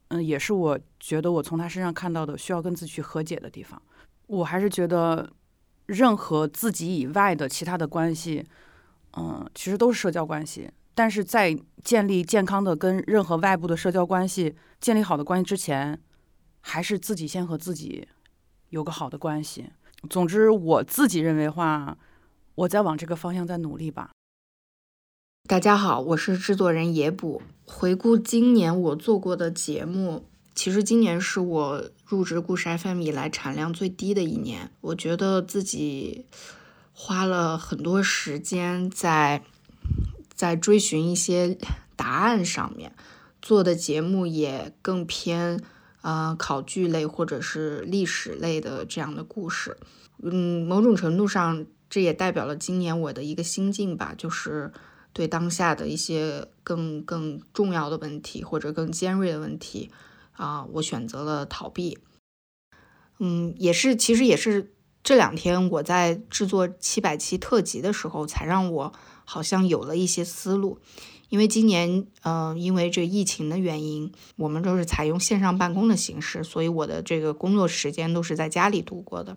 [0.08, 3.80] 嗯，也是我觉得我从他身上看到的需要跟自己去和解的地方。
[4.26, 5.30] 我还是觉得。
[5.86, 8.44] 任何自己以外的其他的关系，
[9.16, 10.68] 嗯，其实都是社交关系。
[10.96, 15.96] 但是在建立健康的跟任何外部的社交关系建立好的关系之前，
[16.60, 18.08] 还是自己先和自己
[18.70, 19.70] 有个好的关系。
[20.10, 21.96] 总之，我自己认为话，
[22.56, 24.10] 我在往这个方向在努力吧。
[25.48, 27.42] 大家好，我是制作人野补。
[27.64, 30.24] 回顾今年我做过的节目。
[30.56, 36.24] 其实今年是我入职故事 FM 以来产量最低的一年，我觉得自己
[36.94, 39.42] 花了很多时间在
[40.34, 41.58] 在追寻一些
[41.94, 42.94] 答案上面，
[43.42, 45.62] 做的节目也更偏
[46.00, 49.76] 呃考据类或者是历史类的这样的故事。
[50.22, 54.72] 嗯，某种程度上，这也代表了今年我的一个心境吧，就是
[55.12, 59.90] 对当下的一些更更重要的问题或者更尖锐的问题。
[60.36, 61.98] 啊，我选择了逃避。
[63.18, 68.92] 嗯，也是，其实也是这两天我在制作七百期特辑的时候，才让我
[69.24, 70.78] 好像有了一些思路。
[71.28, 79.36] 因为今年，呃，因为这疫情的原因，我们都是采用线上办公的形式，所以我的这个工作时间都是在家里度过的。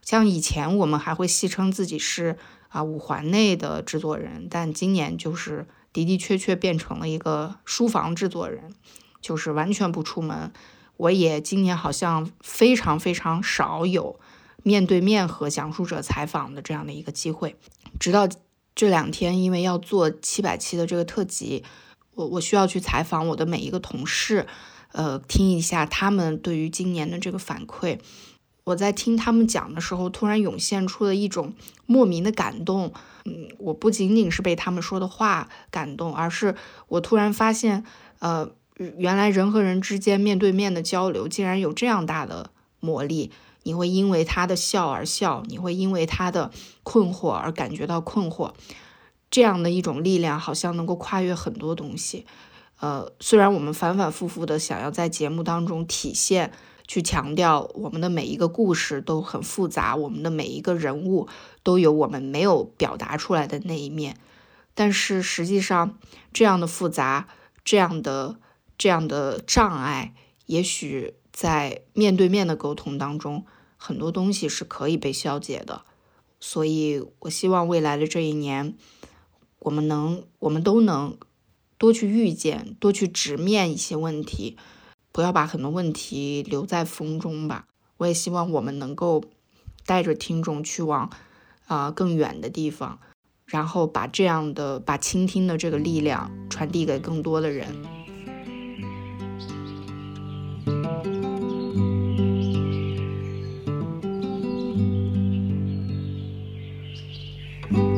[0.00, 8.72] 像以前我们还会戏称自己是啊五环内的制作人，但今年就是的的确确变成了一个书房制作人。
[9.20, 10.52] 就是完全不出门，
[10.96, 14.18] 我也今年好像非常非常少有
[14.62, 17.56] 面对面和讲述者采访的这样的一个机会。
[17.98, 18.28] 直到
[18.74, 21.64] 这两天，因为要做七百期的这个特辑，
[22.14, 24.46] 我我需要去采访我的每一个同事，
[24.92, 27.98] 呃，听一下他们对于今年的这个反馈。
[28.64, 31.54] 我在听他们讲的时候，突然涌现出了一种
[31.86, 32.92] 莫名的感动。
[33.24, 36.54] 嗯，我不仅仅是被他们说的话感动，而是
[36.88, 37.84] 我突然发现，
[38.18, 38.50] 呃。
[38.96, 42.50] 原来人和人之间面对面的交流竟然有这样大的
[42.80, 43.32] 魔力！
[43.64, 46.50] 你会因为他的笑而笑，你会因为他的
[46.84, 48.52] 困惑而感觉到困惑。
[49.30, 52.24] 这样的一种力量好像能够跨越很多东西。
[52.80, 56.52] 呃，虽然我们反反复复的想要在节目当中体现、
[56.86, 61.28] 去强调我们的每一个故事都很复杂，我们的每一个人物
[61.62, 64.16] 都有我们没有表达出来的那一面，
[64.74, 65.98] 但是实际上
[66.32, 67.26] 这样的复杂，
[67.64, 68.36] 这样的。
[68.78, 70.14] 这样的障碍，
[70.46, 73.44] 也许在面对面的沟通当中，
[73.76, 75.82] 很多东西是可以被消解的。
[76.40, 78.76] 所以，我希望未来的这一年，
[79.58, 81.18] 我们能，我们都能
[81.76, 84.56] 多去遇见，多去直面一些问题，
[85.10, 87.66] 不要把很多问题留在风中吧。
[87.96, 89.24] 我也希望我们能够
[89.84, 91.10] 带着听众去往
[91.66, 93.00] 啊更远的地方，
[93.44, 97.97] 然后把这样的把倾听的这个力量传递给更多的人。
[107.70, 107.97] Bye.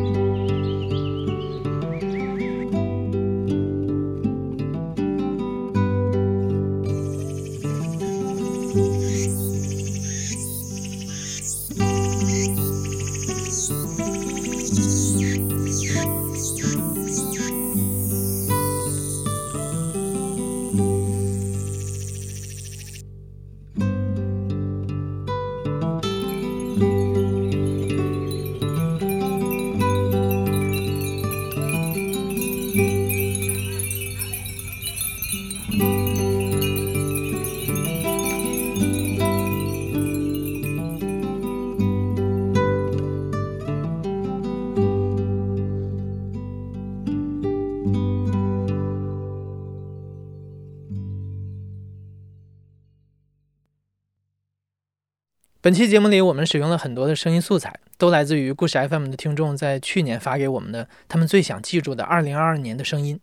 [55.62, 63.20] 本期节目里，我们使用了很多的声音素材，都来自于故事 FM 的听众在去年发给我们的他们最想记住的2022年的声音。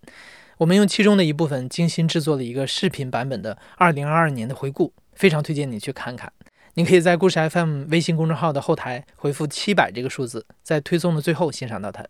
[0.59, 6.31] 我们用其中的一部分精心制作了一个视频版本的2022年的回顾，非常推荐你去看看。
[6.75, 12.05] 你可以在故事 FM 微信公众号的后台回复“七百”这个数字，在推送的最后欣赏到它。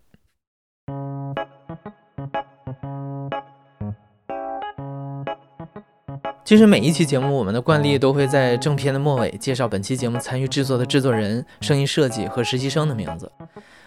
[6.48, 13.30] 其实每一期节目，我们的惯例都会在正片的末尾介绍本期节目参与制作的制作人、声音设计和实习生的名字。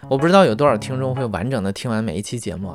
[0.08, 2.72] 我不知道有多少听众会完整的听完每一期节目，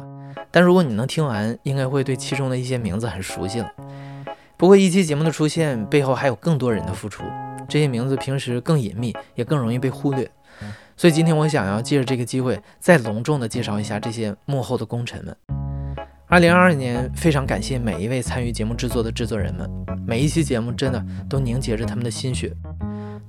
[0.52, 3.72] 但如果你能听完，应该会对其中的一些名字很熟悉了。
[4.58, 7.24] 不过一期节目的出现背后还有更多人的付出，
[7.70, 10.30] 这些名字平时更隐秘，也更容易被忽略。
[10.98, 15.34] 所以今天我想要借着这个机会，再隆重的介绍一下这些幕后的功臣们。
[16.30, 19.66] 二零二二年，非常感谢每一位参与节目制作的制作人们，
[20.06, 22.54] 每一期节目真的都凝结着他们的心血。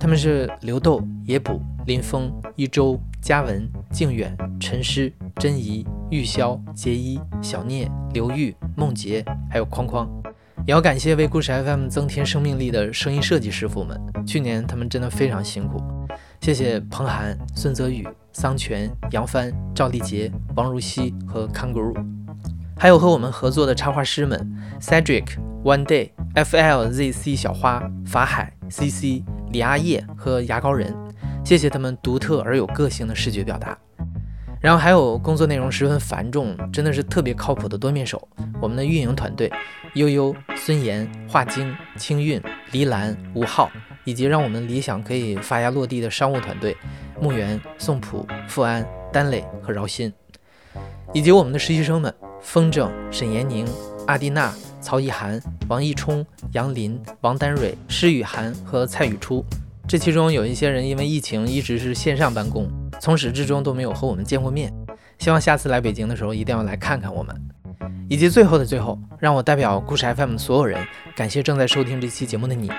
[0.01, 10.11] 他们是刘豆、野卜、林峰、一周、嘉文、靖远、陈诗、珍怡、玉箫、杰一、小聂、刘玉、梦洁，还有框框。
[10.67, 13.97] 也要感谢为故事 FM 增添生命力的声音设计师傅们，
[14.27, 15.81] 去年他们真的非常辛苦。
[16.41, 21.95] 谢谢彭涵、孙泽宇、桑泉、杨帆、赵丽杰、王如熙和 Kangaroo。
[22.81, 24.39] 还有和我们合作的插画师们
[24.81, 30.95] ：Cedric、One Day、FLZC 小花、法海、CC、李阿叶和牙膏人，
[31.45, 33.77] 谢谢他们独特而有个性的视觉表达。
[34.61, 38.29] 然后还有工作内容十分繁重，真的是特别靠谱的多面手，
[38.61, 39.53] 我们的运营团队：
[39.95, 43.69] 悠悠、孙岩、华晶、清韵、黎兰、吴浩，
[44.05, 46.77] 以及让我们理想可以发芽落地的商务团队：
[47.21, 50.13] 木原、宋普、富安、丹磊和饶鑫，
[51.13, 52.15] 以及我们的实习生们。
[52.41, 53.67] 风筝、沈延宁、
[54.07, 59.45] 阿蒂娜、曹以涵、王一冲、杨林、王丹蕊、施雨涵和蔡雨初，
[59.87, 62.71] 这其中有一些人因为疫情一直是线上办公，
[63.01, 64.73] 从始至终都没有和我们见过面。
[65.19, 67.35] 希望下次来北京的时候一定要来看看我们。
[68.09, 72.71] 以及最后的最后，让我代表故事 FM 所有人，感谢正在收听这期节目的你，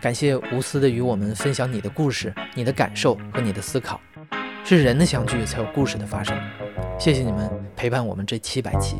[0.00, 3.98] 感谢无私的与我们分享你的故事、你的感受和你的思考。
[4.62, 6.36] 是人的相聚，才有故事的发生。
[6.98, 8.96] 谢谢你们陪伴我们这七百期。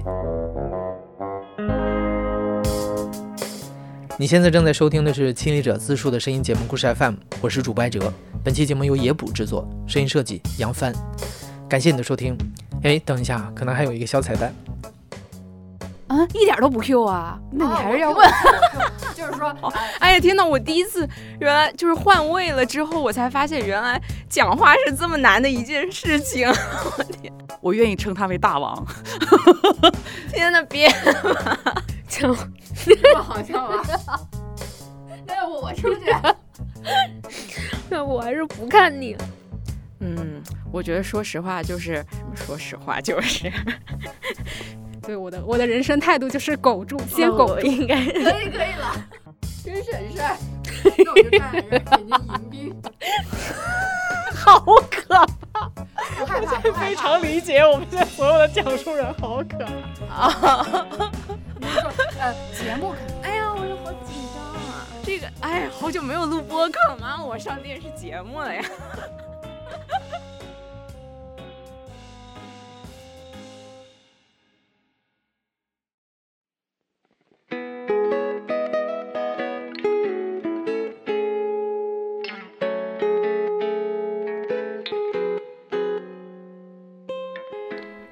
[4.18, 8.12] 你现在正在收听的是亲历者自述的声音节目《故事 FM》，我是主播哲。
[8.44, 10.92] 本期节目由野捕制作，声音设计杨帆。
[11.68, 12.36] 感谢你的收听。
[12.82, 14.54] 哎，等一下，可能还有一个小彩蛋。
[16.08, 17.38] 啊，一点都不 Q 啊！
[17.50, 18.30] 那你还是要问。
[19.14, 19.54] 就是说，
[20.00, 21.08] 哎呀，天呐，我第一次
[21.40, 26.46] 原来就是换位了之后，我才发现原来讲话是这么难的一件事情。
[26.98, 28.86] 我天，我愿意称他为大王。
[30.30, 30.92] 天呐，别，
[32.08, 32.36] 这么
[33.22, 33.82] 好笑吗？
[35.26, 36.14] 那要不我出去？
[37.88, 39.16] 那我还是不看你。
[40.00, 43.50] 嗯，我觉得说实话就是，说实话就是。
[45.06, 49.06] 对我的我的人生态度就是苟住，先苟住，应该可以可以了，
[49.64, 50.36] 真省事儿。
[50.98, 52.82] 那我就看人北京迎宾，
[54.34, 55.14] 好可
[55.52, 55.70] 怕！
[56.20, 59.64] 我害怕，非常理解我们现在所有的讲述人，好可
[60.08, 60.86] 怕啊！
[61.58, 61.90] 你说
[62.20, 64.86] 呃，节目肯定，哎呀，我就好紧张啊！
[65.02, 67.22] 这个，哎，好久没有录播客吗？
[67.24, 68.62] 我上电视节目了呀。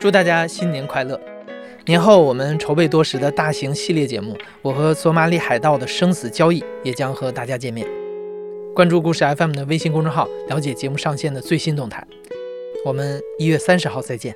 [0.03, 1.17] 祝大家新年快乐！
[1.87, 7.87] 年后我们筹备多时的大型系列节目《我和索马里海盗的生死交易》也将和大家见面。
[8.75, 12.05] 关注故事 FM 的微信公众号，了解节目上线的最新动态。
[12.85, 14.35] 我们一月三十号再见。